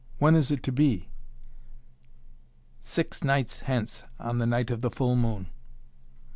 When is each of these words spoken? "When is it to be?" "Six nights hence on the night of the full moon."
"When 0.17 0.35
is 0.35 0.49
it 0.49 0.63
to 0.63 0.71
be?" 0.71 1.11
"Six 2.81 3.23
nights 3.23 3.59
hence 3.59 4.03
on 4.17 4.39
the 4.39 4.47
night 4.47 4.71
of 4.71 4.81
the 4.81 4.89
full 4.89 5.15
moon." 5.15 5.51